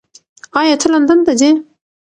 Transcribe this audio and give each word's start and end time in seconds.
ایا 0.59 0.75
ته 0.81 0.87
لندن 0.93 1.19
ته 1.25 1.31
ځې؟ 1.39 1.49